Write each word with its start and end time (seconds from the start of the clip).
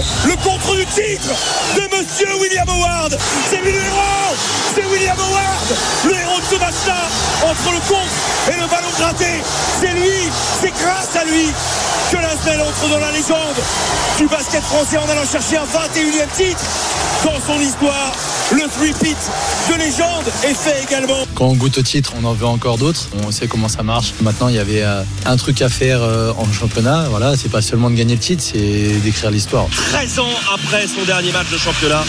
le 0.00 0.36
contre 0.36 0.74
du 0.74 0.86
titre 0.86 1.28
de 1.76 1.96
Monsieur 1.96 2.34
William 2.40 2.68
Howard. 2.68 3.16
C'est 3.50 3.60
lui 3.60 3.72
le 3.72 3.78
héros, 3.78 4.36
c'est 4.74 4.84
William 4.86 5.16
Howard, 5.18 5.76
le 6.04 6.14
héros 6.14 6.40
de 6.40 6.46
ce 6.46 6.58
match-là, 6.58 7.08
entre 7.44 7.72
le 7.72 7.80
contre 7.88 8.12
et 8.48 8.60
le 8.60 8.66
ballon 8.68 8.88
gratté. 8.98 9.42
C'est 9.80 9.92
lui, 9.92 10.30
c'est 10.60 10.72
grâce 10.82 11.16
à 11.16 11.24
lui 11.24 11.52
que 12.12 12.18
l'Asvel 12.18 12.60
entre 12.60 12.88
dans 12.90 12.98
la 12.98 13.10
légende 13.10 13.56
du 14.18 14.26
basket 14.26 14.62
français 14.62 14.98
en 14.98 15.08
allant 15.08 15.24
chercher 15.24 15.56
un 15.56 15.64
21e 15.64 16.28
titre 16.36 16.60
dans 17.24 17.40
son 17.40 17.58
histoire. 17.58 18.12
Le 18.52 18.68
three-peat 18.68 19.16
de 19.70 19.78
légende 19.78 20.26
est 20.44 20.54
fait 20.54 20.82
également. 20.82 21.24
Quand 21.34 21.46
on 21.46 21.54
goûte 21.54 21.78
au 21.78 21.82
titre, 21.82 22.12
on 22.20 22.24
en 22.24 22.34
veut 22.34 22.46
encore 22.46 22.76
d'autres. 22.76 23.08
On 23.26 23.30
sait 23.30 23.48
comment 23.48 23.68
ça 23.68 23.82
marche. 23.82 24.12
Maintenant, 24.20 24.48
il 24.48 24.56
y 24.56 24.58
avait 24.58 24.82
euh, 24.82 25.02
un 25.24 25.36
truc 25.36 25.62
à 25.62 25.70
faire 25.70 26.02
euh, 26.02 26.32
en 26.36 26.52
championnat. 26.52 27.06
Voilà, 27.08 27.34
c'est 27.36 27.48
pas 27.48 27.62
seulement 27.62 27.88
de 27.88 27.94
gagner 27.94 28.14
le 28.14 28.20
titre, 28.20 28.42
c'est 28.42 29.00
d'écrire 29.02 29.30
l'histoire. 29.30 29.66
13 29.92 30.18
ans 30.18 30.34
après 30.52 30.86
son 30.86 31.04
dernier 31.06 31.32
match 31.32 31.50
de 31.50 31.56
championnat, 31.56 32.04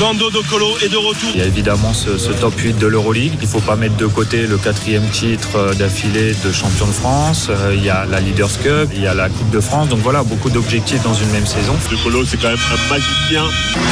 Nando 0.00 0.30
Docolo 0.30 0.76
est 0.84 0.90
de 0.90 0.96
retour. 0.96 1.30
Il 1.34 1.38
y 1.40 1.42
a 1.42 1.46
évidemment 1.46 1.94
ce, 1.94 2.18
ce 2.18 2.30
top 2.30 2.52
8 2.58 2.78
de 2.78 2.86
l'Euroleague. 2.86 3.32
Il 3.40 3.42
ne 3.42 3.46
faut 3.46 3.60
pas 3.60 3.76
mettre 3.76 3.96
de 3.96 4.04
côté 4.06 4.46
le 4.46 4.58
quatrième 4.58 5.08
titre 5.08 5.56
euh, 5.56 5.74
d'affilée 5.74 6.34
de 6.44 6.52
champion 6.52 6.86
de 6.86 6.92
France. 6.92 7.46
Euh, 7.48 7.74
Il 7.74 7.82
y 7.82 7.88
a 7.88 8.04
la 8.04 8.20
Leaders 8.20 8.60
Cup, 8.62 8.90
il 8.94 9.00
y 9.00 9.06
a 9.06 9.14
la 9.14 9.30
Coupe 9.30 9.48
de 9.50 9.60
France. 9.60 9.88
Donc 9.88 10.00
voilà, 10.00 10.22
beaucoup 10.22 10.50
d'objectifs 10.50 11.02
dans 11.02 11.14
une 11.14 11.30
même 11.30 11.46
saison. 11.46 11.74
Docolo, 11.90 12.26
c'est 12.26 12.36
quand 12.36 12.48
même 12.48 12.58
un 12.72 12.90
magicien. 12.90 13.44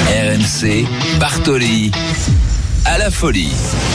RMC, 0.09 0.87
Bartoli. 1.19 1.91
À 2.84 2.98
la 2.98 3.11
folie. 3.11 3.53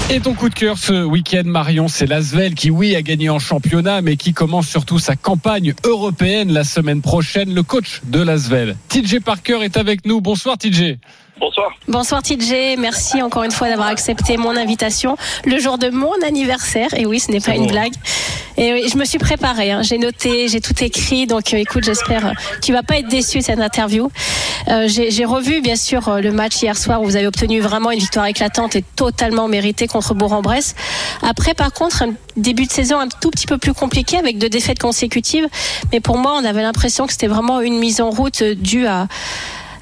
Et 0.10 0.20
ton 0.20 0.34
coup 0.34 0.50
de 0.50 0.56
cœur 0.56 0.80
ce 0.80 1.04
week-end, 1.04 1.44
Marion, 1.46 1.88
c'est 1.88 2.08
Lasvel 2.08 2.56
qui, 2.56 2.72
oui, 2.72 2.96
a 2.96 3.04
gagné 3.04 3.30
en 3.30 3.38
championnat, 3.38 4.02
mais 4.02 4.18
qui 4.18 4.34
commence 4.34 4.68
surtout 4.68 4.98
sa 4.98 5.16
campagne 5.16 5.76
européenne 5.84 6.52
la 6.52 6.64
semaine 6.64 7.04
prochaine. 7.04 7.54
Le 7.54 7.62
coach 7.62 8.02
de 8.06 8.20
Lasvel, 8.20 8.76
TJ 8.88 9.20
Parker, 9.24 9.60
est 9.62 9.78
avec 9.78 10.08
nous. 10.08 10.22
Bonsoir, 10.22 10.58
TJ. 10.58 10.98
Bonsoir. 11.40 11.72
Bonsoir 11.88 12.22
TJ, 12.22 12.76
merci 12.78 13.22
encore 13.22 13.44
une 13.44 13.52
fois 13.52 13.70
d'avoir 13.70 13.88
accepté 13.88 14.36
mon 14.36 14.58
invitation 14.58 15.16
le 15.46 15.58
jour 15.58 15.78
de 15.78 15.90
mon 15.90 16.12
anniversaire. 16.26 16.94
Et 16.98 17.06
oui, 17.06 17.22
ce 17.22 17.32
n'est 17.32 17.40
pas 17.40 17.56
une 17.56 17.68
blague. 17.68 17.94
Et 18.58 18.74
oui, 18.74 18.90
je 18.92 18.98
me 18.98 19.06
suis 19.06 19.20
préparée, 19.20 19.72
hein. 19.72 19.82
j'ai 19.82 19.98
noté, 19.98 20.50
j'ai 20.50 20.60
tout 20.60 20.84
écrit. 20.84 21.28
Donc 21.28 21.54
euh, 21.54 21.58
écoute, 21.58 21.86
j'espère 21.86 22.26
euh, 22.26 22.32
tu 22.62 22.74
vas 22.74 22.84
pas 22.84 23.00
être 23.00 23.08
déçu 23.08 23.40
de 23.40 23.44
cette 23.44 23.60
interview. 23.60 24.12
Euh, 24.68 24.88
j'ai 24.88 25.26
revu 25.26 25.62
bien 25.62 25.78
sûr 25.78 26.10
euh, 26.10 26.20
le 26.20 26.32
match 26.32 26.62
hier 26.62 26.76
soir 26.78 27.02
où 27.02 27.06
vous 27.06 27.16
avez 27.16 27.28
obtenu 27.28 27.62
vraiment 27.62 27.92
une 27.92 28.00
victoire 28.00 28.26
éclatante 28.26 28.76
et 28.76 28.84
totalement 28.96 29.48
méritée 29.48 29.88
contre 29.88 30.14
Bourg-en-Bresse. 30.14 30.76
Après, 31.22 31.54
par 31.54 31.72
contre, 31.72 32.04
un 32.04 32.14
début 32.36 32.66
de 32.66 32.72
saison 32.72 33.00
un 33.00 33.08
tout 33.08 33.32
petit 33.32 33.48
peu 33.48 33.58
plus 33.58 33.74
compliqué 33.74 34.18
avec 34.18 34.38
deux 34.38 34.50
défaites 34.50 34.80
consécutives. 34.80 35.48
Mais 35.94 36.02
pour 36.02 36.18
moi, 36.18 36.34
on 36.36 36.44
avait 36.44 36.62
l'impression 36.62 37.06
que 37.08 37.14
c'était 37.14 37.28
vraiment 37.28 37.62
une 37.62 37.80
mise 37.80 38.02
en 38.02 38.10
route 38.10 38.44
due 38.44 38.88
à 38.88 39.08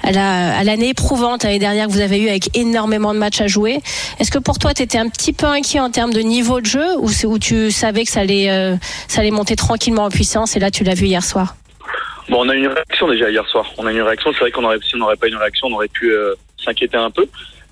à 0.02 0.12
la- 0.12 0.56
à 0.58 0.64
l'année 0.64 0.90
éprouvante 0.90 1.44
l'année 1.44 1.58
dernière 1.58 1.86
que 1.86 1.92
vous 1.92 2.00
avez 2.00 2.18
eu 2.18 2.28
avec 2.28 2.56
énormément 2.56 3.12
de 3.14 3.18
matchs 3.18 3.40
à 3.40 3.46
jouer. 3.46 3.80
Est-ce 4.18 4.30
que 4.30 4.38
pour 4.38 4.58
toi, 4.58 4.74
tu 4.74 4.82
étais 4.82 4.98
un 4.98 5.08
petit 5.08 5.32
peu 5.32 5.46
inquiet 5.46 5.80
en 5.80 5.90
termes 5.90 6.12
de 6.12 6.20
niveau 6.20 6.60
de 6.60 6.66
jeu 6.66 6.86
ou 6.98 7.08
c'est 7.08 7.26
tu 7.40 7.70
savais 7.70 8.04
que 8.04 8.10
ça 8.10 8.20
allait, 8.20 8.50
euh, 8.50 8.76
ça 9.06 9.20
allait 9.20 9.30
monter 9.30 9.54
tranquillement 9.56 10.04
en 10.04 10.10
puissance 10.10 10.56
et 10.56 10.60
là, 10.60 10.70
tu 10.70 10.82
l'as 10.84 10.94
vu 10.94 11.06
hier 11.06 11.22
soir? 11.22 11.56
Bon, 12.28 12.44
on 12.44 12.48
a 12.48 12.54
eu 12.54 12.58
une 12.58 12.68
réaction 12.68 13.08
déjà 13.08 13.30
hier 13.30 13.46
soir. 13.48 13.66
On 13.78 13.86
a 13.86 13.92
eu 13.92 13.96
une 13.96 14.02
réaction. 14.02 14.30
C'est 14.32 14.40
vrai 14.40 14.50
qu'on 14.50 14.64
aurait, 14.64 14.78
si 14.86 14.94
on 14.96 14.98
n'aurait 14.98 15.16
pas 15.16 15.26
eu 15.28 15.30
une 15.30 15.36
réaction, 15.36 15.68
on 15.68 15.72
aurait 15.74 15.88
pu 15.88 16.10
euh, 16.10 16.34
s'inquiéter 16.62 16.96
un 16.96 17.10
peu. 17.10 17.26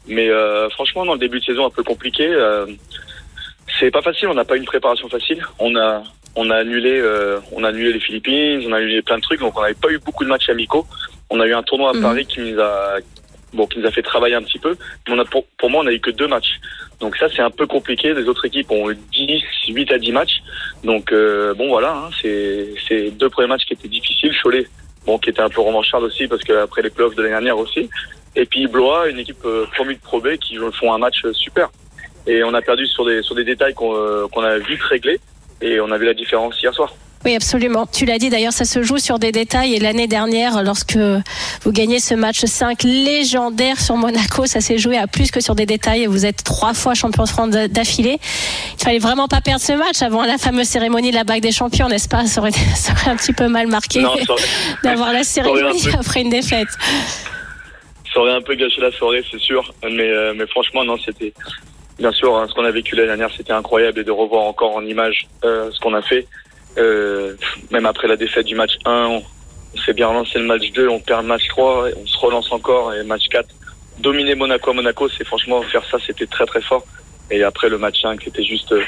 Mais 0.06 0.28
euh, 0.30 0.68
franchement, 0.70 1.04
dans 1.04 1.12
le 1.14 1.18
début 1.18 1.40
de 1.40 1.44
saison 1.44 1.66
un 1.66 1.70
peu 1.70 1.82
compliqué, 1.82 2.26
c'est 3.78 3.90
pas 3.90 4.02
facile. 4.02 4.28
On 4.28 4.34
n'a 4.34 4.44
pas 4.44 4.56
une 4.56 4.64
préparation 4.64 5.08
facile. 5.08 5.44
On 5.58 5.74
a, 5.76 6.02
on 6.36 6.50
a 6.50 6.56
annulé, 6.56 7.00
euh, 7.00 7.40
on 7.52 7.64
a 7.64 7.68
annulé 7.68 7.92
les 7.94 8.00
Philippines, 8.00 8.62
on 8.68 8.72
a 8.72 8.76
annulé 8.76 9.02
plein 9.02 9.16
de 9.16 9.22
trucs. 9.22 9.40
Donc 9.40 9.58
on 9.58 9.62
n'avait 9.62 9.74
pas 9.74 9.90
eu 9.90 9.98
beaucoup 9.98 10.22
de 10.24 10.28
matchs 10.28 10.48
amicaux. 10.48 10.86
On 11.30 11.40
a 11.40 11.46
eu 11.46 11.54
un 11.54 11.62
tournoi 11.62 11.90
à 11.90 11.94
Mhm. 11.94 12.02
Paris 12.02 12.26
qui 12.26 12.40
nous 12.40 12.60
a, 12.60 12.98
bon, 13.52 13.66
qui 13.66 13.78
nous 13.80 13.86
a 13.86 13.90
fait 13.90 14.02
travailler 14.02 14.34
un 14.34 14.42
petit 14.42 14.58
peu. 14.58 14.76
Mais 15.08 15.14
on 15.14 15.18
a, 15.18 15.24
pour, 15.24 15.44
pour 15.58 15.70
moi, 15.70 15.82
on 15.82 15.86
a 15.86 15.92
eu 15.92 16.00
que 16.00 16.10
deux 16.10 16.28
matchs. 16.28 16.60
Donc 17.00 17.16
ça, 17.16 17.26
c'est 17.34 17.42
un 17.42 17.50
peu 17.50 17.66
compliqué. 17.66 18.14
Les 18.14 18.28
autres 18.28 18.44
équipes 18.44 18.70
ont 18.70 18.90
eu 18.90 18.96
10, 19.12 19.42
8 19.68 19.92
à 19.92 19.98
10 19.98 20.12
matchs. 20.12 20.42
Donc 20.84 21.10
euh, 21.12 21.54
bon, 21.54 21.68
voilà, 21.68 21.92
hein, 21.96 22.10
c'est 22.20 22.74
c'est 22.86 23.10
deux 23.10 23.30
premiers 23.30 23.48
matchs 23.48 23.64
qui 23.64 23.72
étaient 23.74 23.88
difficiles. 23.88 24.34
Cholet, 24.42 24.66
bon, 25.06 25.18
qui 25.18 25.30
était 25.30 25.40
un 25.42 25.48
peu 25.48 25.60
revancharde 25.62 26.04
aussi 26.04 26.28
parce 26.28 26.42
qu'après 26.42 26.82
les 26.82 26.90
playoffs 26.90 27.14
de 27.14 27.22
l'année 27.22 27.32
dernière 27.34 27.58
aussi. 27.58 27.88
Et 28.38 28.44
puis 28.44 28.66
Blois, 28.66 29.08
une 29.08 29.18
équipe 29.18 29.44
euh, 29.46 29.64
promue 29.74 29.94
de 29.94 30.00
Pro 30.00 30.20
B 30.20 30.36
qui 30.36 30.58
font 30.78 30.92
un 30.92 30.98
match 30.98 31.24
euh, 31.24 31.32
super. 31.32 31.70
Et 32.26 32.42
on 32.44 32.52
a 32.54 32.60
perdu 32.60 32.86
sur 32.86 33.06
des 33.06 33.22
sur 33.22 33.34
des 33.34 33.44
détails 33.44 33.72
qu'on 33.72 33.94
euh, 33.96 34.26
qu'on 34.28 34.42
a 34.42 34.58
vite 34.58 34.82
réglés. 34.82 35.18
Et 35.60 35.80
on 35.80 35.90
a 35.90 35.98
vu 35.98 36.06
la 36.06 36.14
différence 36.14 36.60
hier 36.62 36.74
soir. 36.74 36.94
Oui, 37.26 37.34
absolument. 37.34 37.86
Tu 37.86 38.04
l'as 38.04 38.18
dit 38.18 38.30
d'ailleurs, 38.30 38.52
ça 38.52 38.64
se 38.64 38.82
joue 38.82 38.98
sur 38.98 39.18
des 39.18 39.32
détails. 39.32 39.74
Et 39.74 39.80
l'année 39.80 40.06
dernière, 40.06 40.62
lorsque 40.62 40.96
vous 40.96 41.72
gagnez 41.72 41.98
ce 41.98 42.14
match 42.14 42.44
5 42.44 42.84
légendaire 42.84 43.80
sur 43.80 43.96
Monaco, 43.96 44.46
ça 44.46 44.60
s'est 44.60 44.78
joué 44.78 44.96
à 44.96 45.08
plus 45.08 45.32
que 45.32 45.40
sur 45.40 45.56
des 45.56 45.66
détails. 45.66 46.04
Et 46.04 46.06
vous 46.06 46.24
êtes 46.24 46.44
trois 46.44 46.72
fois 46.72 46.94
champion 46.94 47.24
de 47.24 47.28
France 47.28 47.50
d'affilée. 47.50 48.18
Il 48.78 48.84
fallait 48.84 49.00
vraiment 49.00 49.26
pas 49.26 49.40
perdre 49.40 49.60
ce 49.60 49.72
match 49.72 50.02
avant 50.02 50.24
la 50.24 50.38
fameuse 50.38 50.68
cérémonie 50.68 51.10
de 51.10 51.16
la 51.16 51.24
bague 51.24 51.42
des 51.42 51.50
champions, 51.50 51.88
n'est-ce 51.88 52.08
pas? 52.08 52.26
Ça 52.26 52.40
aurait, 52.40 52.52
ça 52.76 52.92
aurait 52.92 53.10
un 53.10 53.16
petit 53.16 53.32
peu 53.32 53.48
mal 53.48 53.66
marqué 53.66 54.04
d'avoir 54.84 55.12
la 55.12 55.24
cérémonie 55.24 55.88
un 55.92 55.98
après 55.98 56.20
une 56.20 56.30
défaite. 56.30 56.68
ça 58.14 58.20
aurait 58.20 58.34
un 58.34 58.42
peu 58.42 58.54
gâché 58.54 58.80
la 58.80 58.92
soirée, 58.92 59.24
c'est 59.28 59.40
sûr. 59.40 59.74
Mais 59.82 60.10
euh, 60.10 60.32
mais 60.36 60.46
franchement, 60.46 60.84
non, 60.84 60.96
c'était 61.04 61.32
bien 61.98 62.12
sûr 62.12 62.36
hein, 62.36 62.46
ce 62.48 62.54
qu'on 62.54 62.64
a 62.64 62.70
vécu 62.70 62.94
l'année 62.94 63.08
dernière, 63.08 63.30
c'était 63.36 63.52
incroyable 63.52 64.00
et 64.00 64.04
de 64.04 64.10
revoir 64.10 64.44
encore 64.44 64.74
en 64.76 64.84
image 64.84 65.28
euh, 65.44 65.70
ce 65.72 65.80
qu'on 65.80 65.94
a 65.94 66.02
fait. 66.02 66.26
Euh, 66.78 67.34
même 67.70 67.86
après 67.86 68.08
la 68.08 68.16
défaite 68.16 68.46
du 68.46 68.54
match 68.54 68.78
1, 68.84 69.06
on, 69.06 69.22
s'est 69.84 69.92
bien 69.92 70.06
relancé 70.06 70.38
le 70.38 70.46
match 70.46 70.72
2, 70.72 70.88
on 70.88 71.00
perd 71.00 71.22
le 71.22 71.28
match 71.28 71.48
3, 71.48 71.90
et 71.90 71.94
on 72.02 72.06
se 72.06 72.16
relance 72.18 72.50
encore 72.50 72.94
et 72.94 73.02
match 73.02 73.28
4. 73.28 73.46
Dominer 73.98 74.34
Monaco 74.34 74.70
à 74.70 74.74
Monaco, 74.74 75.08
c'est 75.08 75.24
franchement 75.24 75.60
faire 75.62 75.84
ça, 75.90 75.98
c'était 76.04 76.26
très 76.26 76.46
très 76.46 76.62
fort. 76.62 76.84
Et 77.30 77.42
après 77.42 77.68
le 77.68 77.76
match 77.76 78.00
5, 78.02 78.20
c'était 78.22 78.44
juste 78.44 78.72
euh, 78.72 78.82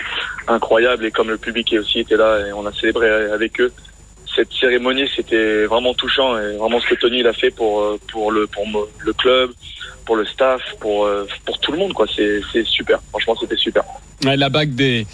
incroyable 0.47 1.05
et 1.05 1.11
comme 1.11 1.29
le 1.29 1.39
public 1.39 1.75
aussi 1.79 2.01
était 2.01 2.17
là 2.17 2.47
et 2.47 2.53
on 2.53 2.65
a 2.67 2.73
célébré 2.73 3.09
avec 3.09 3.61
eux. 3.61 3.73
Cette 4.35 4.53
cérémonie, 4.53 5.11
c'était 5.15 5.65
vraiment 5.65 5.95
touchant 5.95 6.39
et 6.39 6.57
vraiment 6.57 6.79
ce 6.81 6.89
que 6.89 6.95
Tony 6.95 7.21
il 7.21 7.27
a 7.27 7.33
fait 7.33 7.51
pour 7.51 7.81
euh, 7.81 7.99
pour 8.13 8.31
le 8.31 8.47
pour 8.47 8.65
le 8.99 9.13
club, 9.13 9.51
pour 10.09 10.17
le 10.17 10.25
staff, 10.25 10.63
pour 10.81 11.05
euh, 11.05 11.29
pour 11.45 11.59
tout 11.61 11.71
le 11.71 11.77
monde. 11.77 11.93
C'est 12.17 12.65
super. 12.65 12.99
Franchement, 13.11 13.37
c'était 13.39 13.59
super. 13.59 13.85
La 14.25 14.49
bague 14.49 14.75
des, 14.75 15.07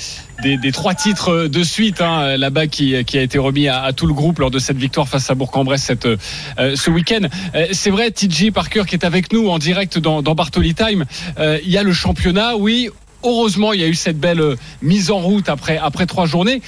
des, 0.43 0.72
trois 0.72 0.94
titres 0.94 1.47
de 1.47 1.62
suite, 1.62 2.00
hein, 2.00 2.38
la 2.38 2.49
bague 2.49 2.71
qui, 2.71 3.05
qui 3.05 3.19
a 3.19 3.22
été 3.22 3.38
remise 3.38 3.69
à, 3.69 3.93
tout 3.93 4.06
le 4.06 4.15
groupe 4.15 4.38
lors 4.38 4.50
de 4.50 4.59
cette 4.59 4.78
victoire 4.78 5.09
face 5.09 5.28
à 5.31 5.34
Bourg-en-Bresse 5.34 5.91
euh, 6.06 6.77
ce 6.77 6.91
week-end. 6.91 7.28
Euh, 7.55 7.66
c'est 7.72 7.91
vrai, 7.91 8.12
TJ 8.12 8.50
Parker 8.50 8.84
qui 8.87 8.94
est 8.94 9.05
avec 9.05 9.32
nous 9.32 9.49
en 9.49 9.59
direct 9.59 9.99
dans, 9.99 10.22
dans 10.22 10.34
Bartoli 10.34 10.75
Time. 10.75 11.05
Euh, 11.38 11.59
il 11.65 11.71
y 11.71 11.76
a 11.76 11.82
le 11.82 11.93
championnat, 11.93 12.56
oui. 12.56 12.88
Heureusement, 13.25 13.72
il 13.72 13.81
y 13.81 13.84
a 13.84 13.88
eu 13.88 13.94
cette 13.94 14.19
belle 14.19 14.56
mise 14.81 15.11
en 15.11 15.19
route 15.19 15.49
après, 15.49 15.76
après 15.76 16.06
trois 16.06 16.26
journées. 16.26 16.62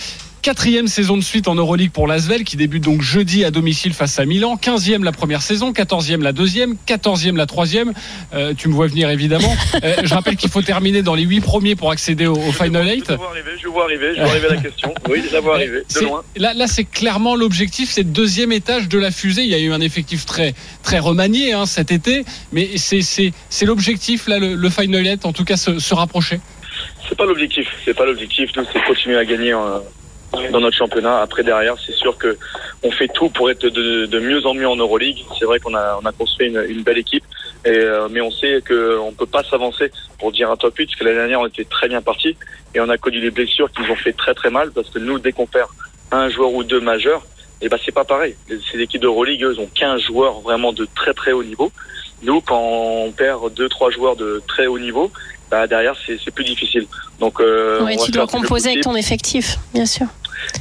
Quatrième 0.47 0.87
saison 0.87 1.17
de 1.17 1.25
suite 1.25 1.49
en 1.49 1.57
Euroleague 1.57 1.91
pour 1.91 2.07
l'Asvel 2.07 2.45
qui 2.45 2.57
débute 2.57 2.85
donc 2.85 3.03
jeudi 3.03 3.45
à 3.45 3.51
domicile 3.51 3.93
face 3.93 4.21
à 4.21 4.25
Milan. 4.25 4.55
15e 4.55 5.03
la 5.03 5.11
première 5.11 5.43
saison, 5.43 5.73
14e 5.73 6.23
la 6.23 6.31
deuxième, 6.31 6.77
14e 6.87 7.35
la 7.35 7.47
troisième. 7.47 7.93
Euh, 8.33 8.55
tu 8.57 8.69
me 8.69 8.73
vois 8.73 8.87
venir 8.87 9.11
évidemment. 9.11 9.53
Euh, 9.83 9.95
je 10.05 10.15
rappelle 10.15 10.37
qu'il 10.37 10.49
faut 10.49 10.63
terminer 10.63 11.03
dans 11.03 11.15
les 11.15 11.25
huit 11.25 11.43
premiers 11.43 11.77
pour 11.77 11.91
accéder 11.91 12.27
au, 12.27 12.35
au 12.35 12.53
Final 12.53 12.87
Je 12.89 12.95
8. 12.95 13.13
vois 13.13 13.31
arriver, 13.31 13.51
je 13.61 13.69
vois 13.69 13.85
arriver, 13.85 14.13
je 14.15 14.21
vois 14.21 14.31
arriver 14.31 14.49
la 14.49 14.57
question. 14.57 14.95
Oui, 15.09 15.23
je 15.29 15.33
la 15.35 15.41
vois 15.41 15.57
arriver 15.57 15.83
de 15.95 16.01
loin. 16.01 16.23
Là, 16.37 16.55
là 16.55 16.67
c'est 16.67 16.85
clairement 16.85 17.37
l'objectif, 17.37 17.91
c'est 17.91 18.05
le 18.05 18.11
deuxième 18.11 18.53
étage 18.53 18.89
de 18.89 18.99
la 18.99 19.11
fusée. 19.11 19.43
Il 19.43 19.49
y 19.49 19.55
a 19.55 19.59
eu 19.59 19.73
un 19.73 19.81
effectif 19.81 20.25
très, 20.25 20.55
très 20.83 20.99
remanié 20.99 21.53
hein, 21.53 21.67
cet 21.67 21.93
été, 21.93 22.25
mais 22.53 22.71
c'est, 22.79 23.33
l'objectif, 23.65 24.29
là, 24.29 24.39
le, 24.39 24.55
le 24.55 24.71
Final 24.71 25.05
8, 25.05 25.27
en 25.27 25.33
tout 25.33 25.45
cas, 25.45 25.57
se, 25.57 25.79
se 25.79 25.95
rapprocher. 25.95 26.41
C'est 27.09 27.17
pas 27.17 27.27
l'objectif. 27.27 27.69
C'est 27.85 27.95
pas 27.95 28.07
l'objectif. 28.07 28.51
Nous, 28.57 28.65
c'est 28.73 28.83
continuer 28.85 29.19
à 29.19 29.25
gagner 29.25 29.53
euh, 29.53 29.79
dans 30.33 30.61
notre 30.61 30.77
championnat. 30.77 31.21
Après, 31.21 31.43
derrière, 31.43 31.77
c'est 31.85 31.95
sûr 31.95 32.17
que 32.19 32.37
on 32.83 32.91
fait 32.91 33.09
tout 33.09 33.29
pour 33.31 33.51
être 33.51 33.67
de, 33.67 34.19
mieux 34.19 34.47
en 34.47 34.55
mieux 34.55 34.69
en 34.69 34.77
Euroleague. 34.77 35.25
C'est 35.39 35.45
vrai 35.45 35.59
qu'on 35.61 35.75
a, 35.75 35.99
on 36.03 36.07
a 36.07 36.13
construit 36.13 36.49
une, 36.49 36.65
une 36.69 36.83
belle 36.83 36.99
équipe, 36.99 37.25
et, 37.65 37.71
euh, 37.71 38.09
mais 38.11 38.21
on 38.21 38.31
sait 38.31 38.63
qu'on 38.67 39.13
peut 39.13 39.27
pas 39.27 39.43
s'avancer 39.45 39.91
pour 40.19 40.33
dire 40.33 40.51
un 40.51 40.57
top 40.57 40.77
8, 40.77 40.87
parce 40.87 40.99
que 40.99 41.05
l'année 41.05 41.19
dernière, 41.19 41.41
on 41.41 41.47
était 41.47 41.65
très 41.65 41.89
bien 41.89 42.03
parti, 42.03 42.37
et 42.75 42.81
on 42.81 42.89
a 42.89 42.99
connu 42.99 43.21
des 43.21 43.31
blessures 43.31 43.71
qui 43.71 43.83
nous 43.83 43.91
ont 43.91 43.97
fait 43.97 44.13
très 44.13 44.35
très 44.35 44.51
mal, 44.51 44.71
parce 44.73 44.91
que 44.91 44.99
nous, 44.99 45.19
dès 45.19 45.33
qu'on 45.33 45.47
perd 45.47 45.69
un 46.13 46.29
joueur 46.29 46.53
ou 46.53 46.63
deux 46.63 46.81
majeurs, 46.81 47.23
Et 47.63 47.69
bah 47.71 47.79
c'est 47.83 47.95
pas 47.95 48.05
pareil. 48.05 48.37
Ces 48.71 48.81
équipes 48.81 49.01
d'Euroleague, 49.01 49.43
eux, 49.43 49.59
ont 49.59 49.71
15 49.75 50.03
joueurs 50.03 50.41
vraiment 50.41 50.75
de 50.75 50.87
très 50.95 51.15
très 51.15 51.33
haut 51.33 51.43
niveau. 51.43 51.73
Nous, 52.23 52.41
quand 52.43 52.61
on 52.61 53.13
perd 53.13 53.53
deux 53.55 53.69
trois 53.69 53.91
joueurs 53.91 54.15
de 54.15 54.43
très 54.47 54.67
haut 54.67 54.79
niveau, 54.79 55.11
bah 55.51 55.67
derrière 55.67 55.95
c'est 56.07 56.31
plus 56.31 56.45
difficile. 56.45 56.87
Donc 57.21 57.41
euh, 57.41 57.85
ouais, 57.85 57.97
tu 57.97 58.11
dois 58.11 58.27
composer 58.27 58.71
avec 58.71 58.83
ton 58.83 58.97
effectif, 58.97 59.59
bien 59.73 59.87
sûr. 59.87 60.07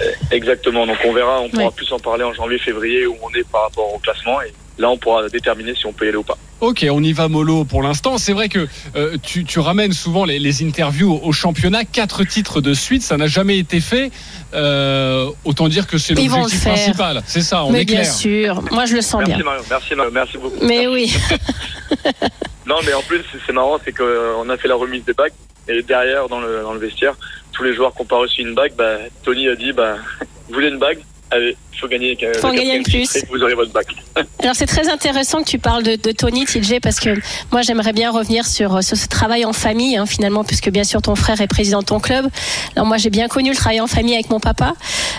Euh, 0.01 0.11
exactement. 0.31 0.85
Donc 0.85 0.97
on 1.05 1.13
verra, 1.13 1.41
on 1.41 1.49
pourra 1.49 1.71
plus 1.71 1.91
en 1.91 1.99
parler 1.99 2.23
en 2.23 2.33
janvier, 2.33 2.57
février 2.59 3.05
où 3.07 3.15
on 3.21 3.29
est 3.35 3.47
par 3.47 3.63
rapport 3.63 3.93
au 3.93 3.99
classement 3.99 4.41
et 4.41 4.53
là 4.77 4.89
on 4.89 4.97
pourra 4.97 5.27
déterminer 5.29 5.75
si 5.75 5.85
on 5.85 5.93
peut 5.93 6.05
y 6.05 6.09
aller 6.09 6.17
ou 6.17 6.23
pas. 6.23 6.37
Ok, 6.61 6.85
on 6.89 7.03
y 7.03 7.11
va 7.11 7.27
mollo 7.27 7.65
pour 7.65 7.83
l'instant. 7.83 8.17
C'est 8.17 8.31
vrai 8.31 8.47
que 8.47 8.67
euh, 8.95 9.17
tu, 9.21 9.43
tu, 9.43 9.59
ramènes 9.59 9.91
souvent 9.91 10.23
les, 10.23 10.39
les, 10.39 10.63
interviews 10.63 11.19
au 11.21 11.31
championnat, 11.33 11.83
quatre 11.83 12.23
titres 12.23 12.61
de 12.61 12.73
suite, 12.73 13.03
ça 13.03 13.17
n'a 13.17 13.27
jamais 13.27 13.57
été 13.57 13.81
fait. 13.81 14.09
Euh, 14.53 15.29
autant 15.43 15.67
dire 15.67 15.85
que 15.85 15.97
c'est 15.97 16.13
l'objectif 16.13 16.63
principal. 16.63 17.21
C'est 17.27 17.41
ça, 17.41 17.65
on 17.65 17.71
mais 17.71 17.81
est 17.81 17.85
bien 17.85 18.05
sûr, 18.05 18.61
moi 18.71 18.85
je 18.85 18.95
le 18.95 19.01
sens 19.01 19.19
merci 19.19 19.35
bien. 19.35 19.43
Mario, 19.43 19.63
merci 19.69 19.95
Mario, 19.95 20.11
merci 20.13 20.37
beaucoup. 20.37 20.65
Mais 20.65 20.87
oui. 20.87 21.13
non, 22.65 22.77
mais 22.85 22.93
en 22.93 23.01
plus 23.01 23.23
c'est 23.45 23.53
marrant, 23.53 23.79
c'est 23.83 23.93
qu'on 23.93 24.49
a 24.49 24.57
fait 24.57 24.67
la 24.67 24.75
remise 24.75 25.03
des 25.05 25.13
bagues 25.13 25.33
et 25.67 25.81
derrière 25.81 26.27
dans 26.29 26.39
le, 26.39 26.61
dans 26.61 26.73
le 26.73 26.79
vestiaire, 26.79 27.15
tous 27.51 27.63
les 27.63 27.73
joueurs 27.73 27.93
qui 27.93 28.01
n'ont 28.01 28.07
pas 28.07 28.17
reçu 28.17 28.41
une 28.41 28.53
bague, 28.53 28.73
bah, 28.75 28.97
Tony 29.23 29.47
a 29.47 29.55
dit, 29.55 29.71
bah, 29.71 29.95
vous 30.47 30.53
voulez 30.53 30.69
une 30.69 30.79
bague? 30.79 30.99
Allez, 31.31 31.57
il 31.75 31.79
faut 31.79 31.87
gagner, 31.87 32.17
faut 32.39 32.51
gagner 32.51 32.81
plus. 32.81 33.25
vous 33.29 33.41
aurez 33.41 33.53
votre 33.53 33.71
bac. 33.71 33.87
Alors 34.39 34.55
c'est 34.55 34.65
très 34.65 34.87
intéressant 34.89 35.43
que 35.43 35.49
tu 35.49 35.59
parles 35.59 35.83
de, 35.83 35.95
de 35.95 36.11
Tony 36.11 36.45
TJ 36.45 36.79
parce 36.81 36.99
que 36.99 37.09
moi 37.51 37.61
j'aimerais 37.61 37.91
bien 37.91 38.11
revenir 38.11 38.45
sur, 38.45 38.81
sur, 38.81 38.95
ce 38.95 39.07
travail 39.07 39.43
en 39.43 39.51
famille 39.51 39.97
hein, 39.97 40.05
finalement 40.05 40.43
puisque 40.43 40.69
bien 40.69 40.85
sûr 40.85 41.01
ton 41.01 41.15
frère 41.15 41.41
est 41.41 41.47
président 41.47 41.79
de 41.79 41.85
ton 41.85 41.99
club. 41.99 42.27
Alors 42.75 42.87
moi 42.87 42.97
j'ai 42.97 43.09
bien 43.09 43.27
connu 43.27 43.49
le 43.49 43.55
travail 43.55 43.81
en 43.81 43.87
famille 43.87 44.13
avec 44.13 44.29
mon 44.29 44.39
papa. 44.39 44.73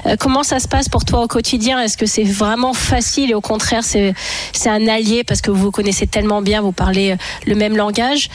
Euh, 0.06 0.17
comment 0.19 0.43
ça 0.43 0.58
se 0.58 0.69
passe 0.69 0.88
pour 0.88 1.05
toi 1.05 1.23
au 1.23 1.26
quotidien? 1.26 1.81
Est-ce 1.81 1.99
que 1.99 2.06
c'est 2.06 2.25
vraiment 2.25 2.73
facile 2.73 3.31
et 3.31 3.35
au 3.35 3.43
contraire 3.43 3.85
c'est 3.85 4.14
c'est 4.53 4.70
un 4.70 4.88
allié 4.88 5.25
parce 5.25 5.43
que 5.43 5.50
vous 5.50 5.61
vous 5.61 5.70
connaissez 5.70 6.06
tellement 6.06 6.41
bien, 6.41 6.62
vous 6.62 6.73
parlez 6.73 7.12
euh, 7.12 7.17
le 7.47 7.55
même 7.55 7.76
langage? 7.76 8.29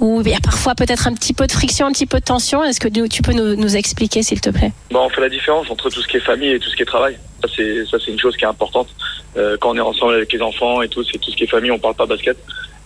Ou 0.00 0.22
il 0.24 0.30
y 0.30 0.34
a 0.34 0.40
parfois 0.40 0.74
peut-être 0.74 1.08
un 1.08 1.12
petit 1.12 1.34
peu 1.34 1.46
de 1.46 1.52
friction, 1.52 1.86
un 1.86 1.92
petit 1.92 2.06
peu 2.06 2.20
de 2.20 2.24
tension? 2.24 2.64
Est-ce 2.64 2.80
que 2.80 2.88
tu 3.06 3.22
peux 3.22 3.32
nous, 3.32 3.54
nous 3.54 3.76
expliquer 3.76 4.22
s'il 4.22 4.40
te 4.40 4.50
plaît? 4.50 4.72
Bon, 4.90 5.00
On 5.00 5.10
fait 5.10 5.20
la 5.20 5.28
différence 5.28 5.70
entre 5.70 5.90
tout 5.90 6.00
ce 6.00 6.08
qui 6.08 6.16
est 6.16 6.20
famille 6.20 6.50
et 6.50 6.58
tout 6.58 6.70
ce 6.70 6.76
qui 6.76 6.82
est 6.82 6.86
travail. 6.86 7.18
C'est 7.66 7.90
ça 7.90 7.98
c'est 8.04 8.10
une 8.10 8.18
chose 8.18 8.36
qui 8.36 8.44
est 8.44 8.48
importante 8.48 8.88
euh, 9.36 9.56
quand 9.60 9.70
on 9.70 9.76
est 9.76 9.80
ensemble 9.80 10.14
avec 10.14 10.32
les 10.32 10.40
enfants 10.40 10.82
et 10.82 10.88
tout. 10.88 11.04
C'est 11.04 11.18
tout 11.18 11.30
ce 11.30 11.36
qui 11.36 11.44
est 11.44 11.48
famille. 11.48 11.70
On 11.70 11.78
parle 11.78 11.94
pas 11.94 12.06
basket. 12.06 12.36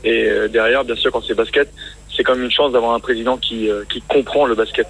Et 0.02 0.28
euh, 0.28 0.48
derrière, 0.48 0.84
bien 0.84 0.96
sûr, 0.96 1.12
quand 1.12 1.22
c'est 1.26 1.34
basket, 1.34 1.72
c'est 2.14 2.24
comme 2.24 2.42
une 2.42 2.50
chance 2.50 2.72
d'avoir 2.72 2.94
un 2.94 3.00
président 3.00 3.36
qui 3.36 3.68
euh, 3.68 3.84
qui 3.88 4.00
comprend 4.02 4.46
le 4.46 4.54
basket. 4.54 4.88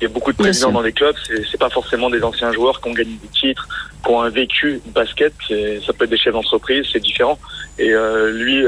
Il 0.00 0.04
y 0.04 0.06
a 0.06 0.10
beaucoup 0.10 0.32
de 0.32 0.36
présidents 0.36 0.72
dans 0.72 0.82
les 0.82 0.92
clubs. 0.92 1.14
C'est 1.26 1.44
c'est 1.50 1.58
pas 1.58 1.70
forcément 1.70 2.10
des 2.10 2.22
anciens 2.22 2.52
joueurs 2.52 2.80
qui 2.80 2.88
ont 2.88 2.92
gagné 2.92 3.16
des 3.22 3.28
titres, 3.28 3.68
qui 4.04 4.10
ont 4.10 4.20
un 4.20 4.30
vécu 4.30 4.80
basket. 4.86 5.32
Ça 5.48 5.92
peut 5.92 6.04
être 6.04 6.10
des 6.10 6.18
chefs 6.18 6.34
d'entreprise. 6.34 6.86
C'est 6.92 7.00
différent. 7.00 7.38
Et 7.78 7.92
lui. 8.30 8.64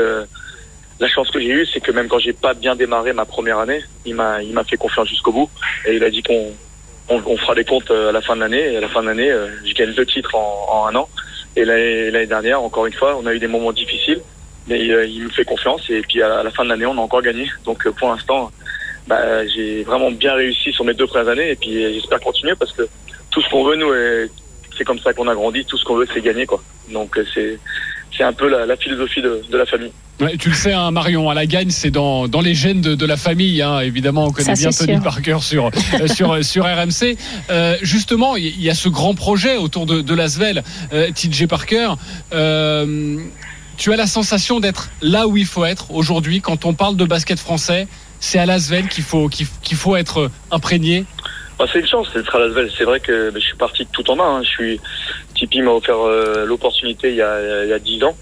la 0.98 1.08
chance 1.08 1.30
que 1.30 1.40
j'ai 1.40 1.50
eue, 1.50 1.66
c'est 1.66 1.80
que 1.80 1.92
même 1.92 2.08
quand 2.08 2.20
j'ai 2.20 2.32
pas 2.32 2.54
bien 2.54 2.74
démarré 2.74 3.12
ma 3.12 3.26
première 3.26 3.58
année, 3.58 3.82
il 4.06 4.14
m'a, 4.14 4.42
il 4.42 4.54
m'a 4.54 4.64
fait 4.64 4.78
confiance 4.78 5.08
jusqu'au 5.08 5.30
bout 5.30 5.50
et 5.84 5.96
il 5.96 6.02
a 6.02 6.08
dit 6.08 6.22
qu'on, 6.22 6.54
on, 7.08 7.36
fera 7.36 7.54
les 7.54 7.64
comptes 7.64 7.90
euh, 7.90 8.08
à 8.10 8.12
la 8.12 8.20
fin 8.20 8.36
de 8.36 8.40
l'année. 8.40 8.76
À 8.76 8.80
la 8.80 8.88
fin 8.88 9.02
de 9.02 9.06
l'année, 9.06 9.30
euh, 9.30 9.48
je 9.64 9.72
gagne 9.74 9.92
deux 9.92 10.06
titres 10.06 10.34
en, 10.34 10.86
un 10.88 10.94
an. 10.96 11.08
Et 11.54 11.64
l'année 11.64 12.26
dernière, 12.26 12.60
encore 12.62 12.86
une 12.86 12.92
fois, 12.92 13.16
on 13.20 13.26
a 13.26 13.32
eu 13.32 13.38
des 13.38 13.46
moments 13.46 13.72
difficiles, 13.72 14.20
mais 14.66 14.90
euh, 14.90 15.06
il, 15.06 15.24
me 15.24 15.30
fait 15.30 15.44
confiance. 15.44 15.88
Et 15.88 16.02
puis 16.02 16.20
à 16.22 16.42
la 16.42 16.50
fin 16.50 16.64
de 16.64 16.68
l'année, 16.68 16.86
on 16.86 16.98
a 16.98 17.00
encore 17.00 17.22
gagné. 17.22 17.50
Donc 17.64 17.88
pour 17.90 18.08
l'instant, 18.08 18.50
bah, 19.06 19.46
j'ai 19.46 19.82
vraiment 19.84 20.10
bien 20.10 20.34
réussi 20.34 20.72
sur 20.72 20.84
mes 20.84 20.94
deux 20.94 21.06
premières 21.06 21.28
années. 21.28 21.50
Et 21.52 21.56
puis 21.56 21.94
j'espère 21.94 22.20
continuer 22.20 22.54
parce 22.56 22.72
que 22.72 22.82
tout 23.30 23.40
ce 23.40 23.48
qu'on 23.48 23.64
veut, 23.64 23.76
nous, 23.76 23.90
c'est 24.76 24.84
comme 24.84 24.98
ça 24.98 25.14
qu'on 25.14 25.28
a 25.28 25.34
grandi. 25.34 25.64
Tout 25.64 25.78
ce 25.78 25.84
qu'on 25.84 25.96
veut, 25.96 26.06
c'est 26.12 26.20
gagner, 26.20 26.44
quoi. 26.44 26.62
Donc 26.90 27.18
c'est 27.32 27.58
c'est 28.16 28.24
un 28.24 28.32
peu 28.32 28.48
la, 28.48 28.76
philosophie 28.76 29.22
de, 29.22 29.42
la 29.50 29.66
famille. 29.66 29.92
Tu 30.38 30.48
le 30.48 30.54
sais, 30.54 30.72
hein, 30.72 30.90
Marion, 30.90 31.28
à 31.28 31.34
la 31.34 31.46
gagne, 31.46 31.70
c'est 31.70 31.90
dans, 31.90 32.28
dans 32.28 32.40
les 32.40 32.54
gènes 32.54 32.80
de, 32.80 33.06
la 33.06 33.16
famille. 33.16 33.62
Hein. 33.62 33.80
Évidemment, 33.80 34.26
on 34.26 34.32
connaît 34.32 34.54
bien 34.54 34.70
Tony 34.70 35.00
Parker 35.00 35.38
sur, 35.40 35.66
euh, 35.66 36.06
sur, 36.08 36.44
sur 36.44 36.64
RMC. 36.64 37.16
Euh, 37.50 37.76
justement, 37.82 38.36
il 38.36 38.60
y 38.60 38.70
a 38.70 38.74
ce 38.74 38.88
grand 38.88 39.14
projet 39.14 39.56
autour 39.56 39.86
de, 39.86 40.00
de 40.00 40.14
l'Asvel, 40.14 40.62
euh, 40.92 41.10
TJ 41.10 41.46
Parker. 41.46 41.94
tu 43.76 43.92
as 43.92 43.96
la 43.96 44.06
sensation 44.06 44.60
d'être 44.60 44.88
là 45.02 45.28
où 45.28 45.36
il 45.36 45.46
faut 45.46 45.64
être 45.64 45.90
aujourd'hui 45.90 46.40
quand 46.40 46.64
on 46.64 46.74
parle 46.74 46.96
de 46.96 47.04
basket 47.04 47.38
français. 47.38 47.86
C'est 48.18 48.38
à 48.38 48.46
l'Asvel 48.46 48.88
qu'il 48.88 49.04
faut, 49.04 49.28
qu'il 49.28 49.76
faut 49.76 49.96
être 49.96 50.30
imprégné 50.50 51.04
bah, 51.58 51.64
c'est 51.72 51.80
une 51.80 51.86
chance 51.86 52.12
d'être 52.12 52.34
à 52.34 52.38
Lasvel. 52.38 52.70
C'est 52.76 52.84
vrai 52.84 53.00
que 53.00 53.30
je 53.34 53.40
suis 53.40 53.56
parti 53.56 53.86
tout 53.86 54.10
en 54.10 54.16
main. 54.16 54.36
Hein. 54.36 54.42
Je 54.42 54.48
suis 54.48 54.80
Tipeee 55.34 55.62
m'a 55.62 55.70
offert 55.70 56.00
euh, 56.00 56.44
l'opportunité 56.44 57.10
il 57.10 57.16
y 57.16 57.22
a 57.22 57.64
il 57.64 57.70
y 57.70 57.72
a 57.72 57.78
dix 57.78 58.02
ans 58.04 58.16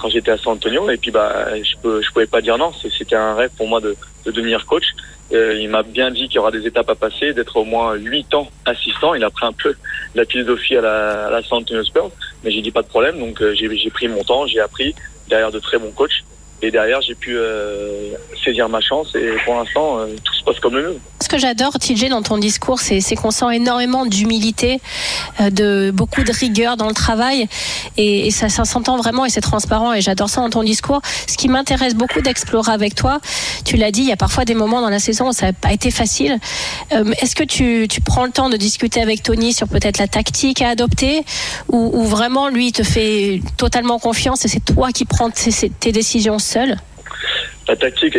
quand 0.00 0.08
j'étais 0.08 0.30
à 0.30 0.38
San 0.38 0.54
Antonio 0.54 0.90
et 0.90 0.96
puis 0.96 1.10
bah 1.10 1.46
je 1.62 1.76
peux 1.82 2.00
je 2.02 2.10
pouvais 2.10 2.26
pas 2.26 2.40
dire 2.40 2.58
non. 2.58 2.72
C'était 2.72 3.16
un 3.16 3.34
rêve 3.34 3.50
pour 3.56 3.68
moi 3.68 3.80
de, 3.80 3.96
de 4.24 4.30
devenir 4.30 4.66
coach. 4.66 4.84
Euh, 5.32 5.54
il 5.54 5.68
m'a 5.68 5.82
bien 5.82 6.10
dit 6.10 6.26
qu'il 6.26 6.36
y 6.36 6.38
aura 6.38 6.50
des 6.50 6.66
étapes 6.66 6.90
à 6.90 6.96
passer, 6.96 7.32
d'être 7.32 7.56
au 7.56 7.64
moins 7.64 7.94
huit 7.94 8.34
ans 8.34 8.48
assistant. 8.64 9.14
Il 9.14 9.22
a 9.22 9.30
pris 9.30 9.46
un 9.46 9.52
peu 9.52 9.74
la 10.14 10.24
philosophie 10.24 10.76
à 10.76 10.80
la, 10.80 11.26
à 11.26 11.30
la 11.30 11.42
San 11.42 11.58
Antonio 11.58 11.84
Spurs, 11.84 12.10
mais 12.42 12.50
j'ai 12.50 12.62
dit 12.62 12.72
pas 12.72 12.82
de 12.82 12.88
problème. 12.88 13.18
Donc 13.18 13.40
euh, 13.40 13.54
j'ai 13.54 13.90
pris 13.90 14.08
mon 14.08 14.24
temps, 14.24 14.46
j'ai 14.46 14.60
appris 14.60 14.94
derrière 15.28 15.52
de 15.52 15.60
très 15.60 15.78
bons 15.78 15.92
coachs. 15.92 16.24
Et 16.62 16.70
derrière, 16.70 17.00
j'ai 17.00 17.14
pu 17.14 17.36
euh, 17.36 18.12
saisir 18.44 18.68
ma 18.68 18.80
chance 18.80 19.14
et 19.14 19.30
pour 19.46 19.54
l'instant, 19.54 19.98
euh, 19.98 20.08
tout 20.22 20.34
se 20.34 20.44
passe 20.44 20.60
comme 20.60 20.76
le 20.76 20.82
mieux. 20.82 20.98
Ce 21.22 21.28
que 21.28 21.38
j'adore, 21.38 21.72
TJ, 21.78 22.10
dans 22.10 22.22
ton 22.22 22.36
discours, 22.36 22.80
c'est 22.80 23.14
qu'on 23.14 23.30
sent 23.30 23.46
énormément 23.54 24.04
d'humilité, 24.04 24.80
euh, 25.40 25.48
de 25.48 25.90
beaucoup 25.90 26.22
de 26.22 26.32
rigueur 26.32 26.76
dans 26.76 26.88
le 26.88 26.94
travail 26.94 27.48
et, 27.96 28.30
ça, 28.30 28.48
s'entend 28.48 28.98
vraiment 28.98 29.24
et 29.24 29.30
c'est 29.30 29.40
transparent 29.40 29.94
et 29.94 30.02
j'adore 30.02 30.28
ça 30.28 30.42
dans 30.42 30.50
ton 30.50 30.62
discours. 30.62 31.00
Ce 31.26 31.36
qui 31.38 31.48
m'intéresse 31.48 31.94
beaucoup 31.94 32.20
d'explorer 32.20 32.72
avec 32.72 32.94
toi, 32.94 33.20
tu 33.64 33.76
l'as 33.76 33.90
dit, 33.90 34.02
il 34.02 34.08
y 34.08 34.12
a 34.12 34.16
parfois 34.16 34.44
des 34.44 34.54
moments 34.54 34.82
dans 34.82 34.90
la 34.90 34.98
saison 34.98 35.28
où 35.28 35.32
ça 35.32 35.46
n'a 35.46 35.52
pas 35.54 35.72
été 35.72 35.90
facile. 35.90 36.38
Est-ce 36.90 37.36
que 37.36 37.44
tu, 37.44 37.88
prends 38.04 38.24
le 38.24 38.32
temps 38.32 38.48
de 38.48 38.56
discuter 38.56 39.00
avec 39.00 39.22
Tony 39.22 39.52
sur 39.52 39.68
peut-être 39.68 39.98
la 39.98 40.08
tactique 40.08 40.62
à 40.62 40.70
adopter 40.70 41.24
ou, 41.68 42.04
vraiment 42.04 42.48
lui 42.48 42.68
il 42.68 42.72
te 42.72 42.82
fait 42.82 43.40
totalement 43.56 43.98
confiance 43.98 44.44
et 44.44 44.48
c'est 44.48 44.64
toi 44.64 44.90
qui 44.90 45.04
prends 45.04 45.30
tes 45.30 45.92
décisions 45.92 46.38
seul 46.50 46.76
La 47.68 47.76
tactique, 47.76 48.14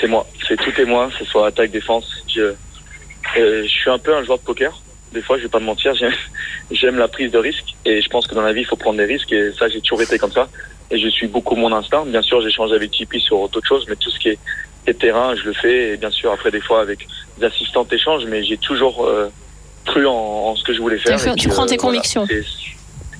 c'est 0.00 0.06
moi. 0.08 0.26
C'est 0.46 0.56
tout 0.56 0.80
et 0.80 0.84
moi, 0.84 1.08
que 1.10 1.24
ce 1.24 1.30
soit 1.30 1.46
attaque, 1.46 1.70
défense. 1.70 2.06
Je, 2.28 2.52
je 3.36 3.66
suis 3.66 3.90
un 3.90 3.98
peu 3.98 4.14
un 4.14 4.24
joueur 4.24 4.38
de 4.38 4.44
poker. 4.44 4.72
Des 5.12 5.22
fois, 5.22 5.38
je 5.38 5.42
vais 5.42 5.48
pas 5.48 5.58
me 5.58 5.64
mentir, 5.64 5.92
j'aime 6.70 6.96
la 6.96 7.08
prise 7.08 7.32
de 7.32 7.38
risque. 7.38 7.74
Et 7.84 8.00
je 8.00 8.08
pense 8.08 8.26
que 8.26 8.34
dans 8.34 8.42
la 8.42 8.52
vie, 8.52 8.60
il 8.60 8.66
faut 8.66 8.76
prendre 8.76 8.98
des 8.98 9.04
risques. 9.04 9.32
Et 9.32 9.52
ça, 9.58 9.68
j'ai 9.68 9.80
toujours 9.80 10.02
été 10.02 10.18
comme 10.18 10.32
ça. 10.32 10.48
Et 10.90 10.98
je 10.98 11.08
suis 11.08 11.26
beaucoup 11.26 11.56
mon 11.56 11.72
instinct. 11.72 12.04
Bien 12.06 12.22
sûr, 12.22 12.40
j'échange 12.40 12.72
avec 12.72 12.90
Tipeee 12.90 13.20
sur 13.20 13.48
d'autres 13.48 13.66
choses, 13.66 13.86
mais 13.88 13.96
tout 13.96 14.10
ce 14.10 14.18
qui 14.18 14.28
est, 14.28 14.38
terrain, 14.98 15.36
je 15.36 15.44
le 15.44 15.52
fais. 15.52 15.92
Et 15.92 15.96
bien 15.96 16.10
sûr, 16.10 16.32
après, 16.32 16.50
des 16.50 16.60
fois, 16.60 16.80
avec 16.80 17.06
des 17.38 17.46
assistants, 17.46 17.86
échanges, 17.92 18.24
mais 18.26 18.42
j'ai 18.42 18.56
toujours 18.56 19.06
euh, 19.06 19.30
cru 19.86 20.04
en, 20.06 20.56
ce 20.56 20.64
que 20.64 20.72
je 20.72 20.80
voulais 20.80 20.98
faire. 20.98 21.16
Tu, 21.36 21.48
prends 21.48 21.66
tes 21.66 21.74
euh, 21.74 21.78
convictions. 21.78 22.26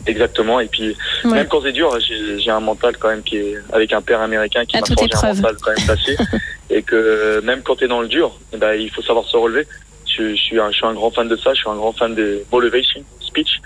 Exactement. 0.07 0.61
Et 0.61 0.66
puis, 0.66 0.97
même 1.25 1.47
quand 1.47 1.62
c'est 1.62 1.73
dur, 1.73 1.97
j'ai 2.00 2.50
un 2.50 2.61
mental 2.61 2.97
quand 2.99 3.09
même 3.09 3.23
qui 3.23 3.37
est 3.37 3.57
avec 3.73 3.92
un 3.92 4.00
père 4.00 4.21
américain 4.21 4.64
qui 4.64 4.78
m'a 4.78 4.87
forgé 4.87 5.11
un 5.23 5.35
mental 5.35 5.57
quand 5.61 5.73
même 5.76 5.87
passé. 5.87 6.16
et 6.71 6.83
que 6.83 7.40
même 7.40 7.62
quand 7.62 7.76
tu 7.76 7.85
es 7.85 7.88
dans 7.88 8.00
le 8.00 8.09
dur, 8.09 8.38
eh 8.52 8.57
ben, 8.57 8.73
il 8.73 8.90
faut 8.90 9.02
savoir 9.02 9.26
se 9.26 9.37
relever. 9.37 9.66
Je, 10.07 10.30
je, 10.30 10.40
suis 10.40 10.59
un, 10.59 10.71
je 10.71 10.76
suis 10.76 10.87
un 10.87 10.95
grand 10.95 11.11
fan 11.11 11.28
de 11.28 11.37
ça. 11.37 11.54
Je 11.54 11.61
suis 11.61 11.71
un 11.71 11.76
grand 11.76 11.92
fan 11.92 12.14
des 12.14 12.45
motivation 12.50 13.02
speech 13.21 13.61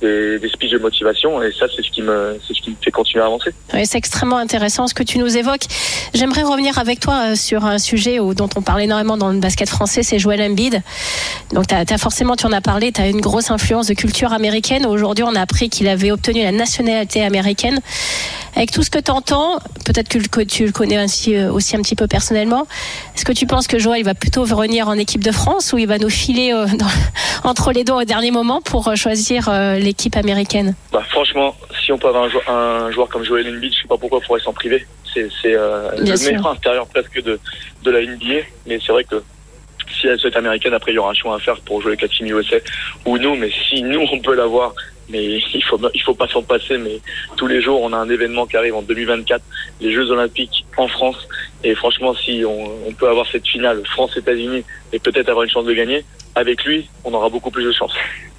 des, 0.00 0.38
des 0.38 0.48
de 0.48 0.78
motivation 0.78 1.42
et 1.42 1.52
ça 1.52 1.66
c'est 1.74 1.82
ce 1.82 1.90
qui 1.90 2.02
me 2.02 2.38
c'est 2.46 2.54
ce 2.54 2.60
qui 2.60 2.70
me 2.70 2.76
fait 2.82 2.90
continuer 2.90 3.22
à 3.22 3.26
avancer. 3.26 3.50
Oui, 3.74 3.86
c'est 3.86 3.98
extrêmement 3.98 4.36
intéressant 4.36 4.86
ce 4.86 4.94
que 4.94 5.02
tu 5.02 5.18
nous 5.18 5.36
évoques. 5.36 5.64
J'aimerais 6.14 6.42
revenir 6.42 6.78
avec 6.78 7.00
toi 7.00 7.30
euh, 7.30 7.34
sur 7.34 7.64
un 7.64 7.78
sujet 7.78 8.18
dont 8.18 8.48
on 8.56 8.62
parle 8.62 8.82
énormément 8.82 9.16
dans 9.16 9.30
le 9.30 9.38
basket 9.38 9.68
français, 9.68 10.02
c'est 10.02 10.18
Joel 10.18 10.42
Embiid. 10.42 10.82
Donc 11.52 11.66
tu 11.66 11.98
forcément 11.98 12.36
tu 12.36 12.46
en 12.46 12.52
as 12.52 12.60
parlé, 12.60 12.92
tu 12.92 13.00
as 13.00 13.08
une 13.08 13.20
grosse 13.20 13.50
influence 13.50 13.86
de 13.86 13.94
culture 13.94 14.32
américaine. 14.32 14.86
Aujourd'hui, 14.86 15.24
on 15.24 15.34
a 15.34 15.40
appris 15.40 15.68
qu'il 15.68 15.88
avait 15.88 16.10
obtenu 16.10 16.42
la 16.42 16.52
nationalité 16.52 17.24
américaine. 17.24 17.80
Avec 18.56 18.70
tout 18.72 18.82
ce 18.82 18.90
que 18.90 18.98
tu 18.98 19.10
entends, 19.10 19.58
peut-être 19.84 20.08
que 20.08 20.42
tu 20.42 20.66
le 20.66 20.72
connais 20.72 21.02
aussi, 21.02 21.36
euh, 21.36 21.52
aussi 21.52 21.76
un 21.76 21.82
petit 21.82 21.94
peu 21.94 22.06
personnellement, 22.06 22.66
est-ce 23.14 23.24
que 23.24 23.32
tu 23.32 23.46
penses 23.46 23.66
que 23.66 23.78
Joël 23.78 24.02
va 24.04 24.14
plutôt 24.14 24.42
revenir 24.42 24.88
en 24.88 24.94
équipe 24.94 25.22
de 25.22 25.32
France 25.32 25.72
ou 25.72 25.78
il 25.78 25.86
va 25.86 25.98
nous 25.98 26.10
filer 26.10 26.52
euh, 26.52 26.66
entre 27.44 27.72
les 27.72 27.84
doigts 27.84 28.02
au 28.02 28.04
dernier 28.04 28.30
moment 28.30 28.60
pour 28.60 28.88
euh, 28.88 28.94
choisir 28.94 29.50
l'équipe 29.78 30.16
américaine? 30.16 30.74
Bah, 30.92 31.02
Franchement, 31.10 31.54
si 31.84 31.92
on 31.92 31.98
peut 31.98 32.08
avoir 32.08 32.28
un 32.48 32.90
joueur, 32.90 33.08
comme 33.08 33.24
Joël 33.24 33.48
Embiid, 33.48 33.72
je 33.72 33.82
sais 33.82 33.88
pas 33.88 33.96
pourquoi 33.96 34.20
il 34.22 34.26
faudrait 34.26 34.42
s'en 34.42 34.52
priver. 34.52 34.86
C'est 35.14 35.28
le 35.52 36.24
meilleur 36.24 36.48
intérieur 36.48 36.86
presque 36.86 37.22
de, 37.22 37.40
de 37.82 37.90
la 37.90 38.02
NBA, 38.02 38.44
mais 38.66 38.78
c'est 38.84 38.92
vrai 38.92 39.04
que 39.04 39.22
si 40.00 40.06
elle 40.06 40.18
souhaite 40.18 40.36
américaine, 40.36 40.74
après 40.74 40.92
il 40.92 40.96
y 40.96 40.98
aura 40.98 41.10
un 41.10 41.14
choix 41.14 41.36
à 41.36 41.38
faire 41.38 41.60
pour 41.60 41.80
jouer 41.80 41.90
avec 41.90 42.02
la 42.02 42.08
Team 42.08 42.26
USA 42.26 42.56
ou 43.04 43.18
nous, 43.18 43.34
mais 43.34 43.50
si 43.68 43.82
nous 43.82 44.06
on 44.12 44.20
peut 44.20 44.34
l'avoir 44.34 44.74
mais 45.08 45.40
il 45.54 45.64
faut 45.64 45.80
il 45.94 46.02
faut 46.02 46.14
pas 46.14 46.28
s'en 46.28 46.42
passer. 46.42 46.78
Mais 46.78 47.00
tous 47.36 47.46
les 47.46 47.62
jours, 47.62 47.80
on 47.82 47.92
a 47.92 47.96
un 47.96 48.08
événement 48.08 48.46
qui 48.46 48.56
arrive 48.56 48.74
en 48.74 48.82
2024, 48.82 49.42
les 49.80 49.92
Jeux 49.92 50.10
Olympiques 50.10 50.64
en 50.76 50.88
France. 50.88 51.28
Et 51.64 51.74
franchement, 51.74 52.14
si 52.14 52.44
on, 52.44 52.92
peut 52.92 53.08
avoir 53.08 53.26
cette 53.30 53.46
finale 53.46 53.82
France-États-Unis 53.86 54.64
et 54.92 54.98
peut-être 54.98 55.28
avoir 55.28 55.44
une 55.44 55.50
chance 55.50 55.66
de 55.66 55.72
gagner, 55.72 56.04
avec 56.34 56.64
lui, 56.64 56.88
on 57.04 57.12
aura 57.12 57.28
beaucoup 57.28 57.50
plus 57.50 57.64
de 57.64 57.72
chance. 57.72 57.92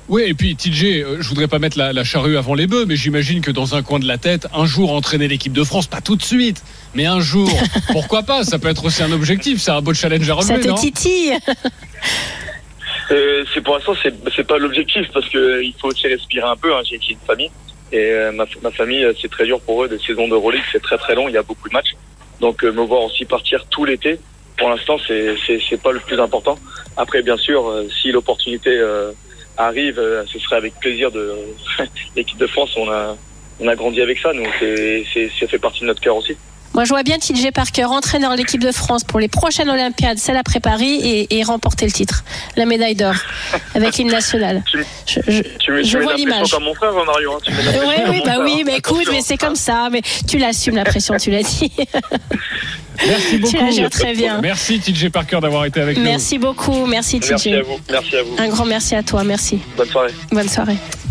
Oui, 0.10 0.24
et 0.26 0.34
puis 0.34 0.56
TJ, 0.56 0.84
euh, 0.86 1.18
je 1.20 1.30
voudrais 1.30 1.48
pas 1.48 1.60
mettre 1.60 1.78
la, 1.78 1.94
la 1.94 2.04
charrue 2.04 2.36
avant 2.36 2.56
les 2.56 2.66
bœufs, 2.66 2.86
mais 2.88 2.96
j'imagine 2.96 3.42
que 3.42 3.52
dans 3.52 3.76
un 3.76 3.84
coin 3.84 4.00
de 4.00 4.08
la 4.08 4.18
tête, 4.18 4.48
un 4.56 4.66
jour 4.66 4.92
entraîner 4.92 5.28
l'équipe 5.28 5.54
de 5.54 5.64
France, 5.64 5.86
pas 5.86 6.02
tout 6.02 6.16
de 6.16 6.24
suite, 6.24 6.64
mais 6.96 7.06
un 7.06 7.20
jour, 7.20 7.48
pourquoi 7.92 8.24
pas 8.24 8.44
Ça 8.44 8.58
peut 8.58 8.70
être 8.70 8.86
aussi 8.86 9.04
un 9.04 9.12
objectif, 9.12 9.62
c'est 9.62 9.70
un 9.70 9.82
beau 9.82 9.94
challenge 9.94 10.28
à 10.28 10.42
Ça 10.42 10.54
relever, 10.54 10.62
te 10.64 10.68
non? 10.70 10.76
titille. 10.76 11.34
Euh, 13.12 13.44
c'est 13.54 13.62
pour 13.62 13.74
l'instant 13.76 13.94
c'est 14.36 14.48
pas 14.48 14.58
l'objectif 14.60 15.08
parce 15.12 15.28
que 15.30 15.64
il 15.64 15.74
faut 15.80 15.88
aussi 15.88 16.08
respirer 16.08 16.48
un 16.48 16.56
peu. 16.56 16.74
Hein. 16.74 16.82
J'ai 16.84 17.00
une 17.10 17.18
famille 17.26 17.50
et 17.92 18.12
euh, 18.12 18.32
ma, 18.32 18.46
ma 18.62 18.72
famille 18.72 19.04
euh, 19.04 19.14
c'est 19.20 19.32
très 19.32 19.46
dur 19.46 19.60
pour 19.62 19.84
eux. 19.84 19.88
Des 19.90 20.00
saisons 20.00 20.28
de 20.28 20.34
Euroleague 20.34 20.64
c'est 20.72 20.82
très 20.82 20.98
très 20.98 21.16
long. 21.16 21.28
Il 21.28 21.34
y 21.34 21.38
a 21.38 21.44
beaucoup 21.44 21.68
de 21.70 21.74
matchs. 21.74 21.96
Donc 22.40 22.64
euh, 22.64 22.72
me 22.72 22.82
voir 22.82 23.04
aussi 23.04 23.26
partir 23.26 23.66
tout 23.66 23.84
l'été, 23.84 24.20
pour 24.58 24.70
l'instant 24.70 24.98
c'est 25.08 25.36
c'est 25.48 25.82
pas 25.82 25.92
le 25.92 26.00
plus 26.00 26.20
important. 26.20 26.58
Après 26.98 27.22
bien 27.24 27.38
sûr 27.38 27.68
euh, 27.68 27.88
si 28.02 28.12
l'opportunité 28.12 28.78
euh, 28.78 29.12
arrive, 29.58 30.00
euh, 30.00 30.24
ce 30.28 30.38
serait 30.40 30.58
avec 30.58 30.76
plaisir 30.80 31.12
de 31.12 31.34
l'équipe 32.16 32.38
de 32.38 32.48
France. 32.48 32.72
On 32.78 32.90
a 32.92 33.18
on 33.60 33.68
a 33.68 33.76
grandi 33.76 34.02
avec 34.02 34.20
ça. 34.20 34.34
Donc 34.34 34.48
c'est 34.60 35.32
ça 35.40 35.48
fait 35.48 35.60
partie 35.60 35.82
de 35.82 35.88
notre 35.88 36.02
cœur 36.02 36.16
aussi. 36.16 36.38
Moi, 36.80 36.86
je 36.86 36.92
vois 36.92 37.04
bien 37.04 37.18
TJ 37.20 37.52
Parker, 37.54 37.84
entraîneur 37.84 38.32
de 38.32 38.38
l'équipe 38.38 38.64
de 38.64 38.72
France 38.72 39.04
pour 39.04 39.20
les 39.20 39.28
prochaines 39.28 39.70
Olympiades, 39.70 40.18
celle 40.18 40.38
après 40.38 40.62
Paris, 40.62 40.94
et, 41.04 41.38
et 41.38 41.44
remporter 41.44 41.86
le 41.86 41.92
titre, 41.92 42.24
la 42.56 42.66
médaille 42.66 42.96
d'or, 42.96 43.16
avec 43.76 43.98
l'hymne 43.98 44.12
national. 44.12 44.64
Tu, 44.66 44.86
Je, 45.06 45.20
je- 45.28 45.42
tu 45.42 45.84
Je 45.84 45.90
tu 45.90 45.98
mets 45.98 46.04
vois 46.04 46.14
la 46.14 46.18
l'image. 46.18 46.52
comme 46.52 46.64
mon 46.64 46.74
frère 46.74 46.94
Mario. 46.94 47.34
Hein. 47.34 47.40
Tu 47.44 47.52
la 47.52 47.58
Oui, 47.82 47.96
oui, 48.12 48.22
bah 48.24 48.32
frère, 48.36 48.40
oui, 48.46 48.64
mais 48.66 48.78
écoute, 48.78 49.10
mais 49.12 49.20
c'est 49.22 49.36
comme 49.36 49.58
ça, 49.58 49.90
mais 49.92 50.02
tu 50.26 50.38
l'assumes 50.38 50.76
la 50.78 50.86
pression, 50.86 51.18
tu 51.18 51.32
l'as 51.32 51.44
dit. 51.44 51.70
Merci 53.06 53.38
beaucoup. 53.40 53.58
la 53.58 53.72
gères 53.72 53.90
très 53.90 54.14
bien. 54.14 54.40
Merci 54.42 54.80
TJ 54.80 55.10
Parker 55.10 55.40
d'avoir 55.42 55.66
été 55.66 55.82
avec 55.82 55.98
nous. 55.98 56.04
Merci 56.06 56.38
beaucoup, 56.38 56.86
merci 56.86 57.20
Merci 57.30 57.50
TJ. 57.52 57.56
à 57.56 57.62
vous. 57.62 57.78
Merci 57.90 58.16
à 58.16 58.24
vous. 58.24 58.36
Un 58.38 58.48
grand 58.48 58.64
merci 58.66 58.96
à 58.96 59.04
toi, 59.04 59.26
merci. 59.26 59.60
Bonne 59.76 59.90
soirée. 59.90 60.14
Bonne 60.32 60.48
soirée. 60.48 60.78